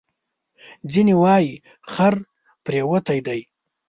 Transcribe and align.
ځینې 0.91 1.13
وایي 1.21 1.53
خر 1.91 2.13
پرېوتی 2.65 3.19
دی. 3.27 3.41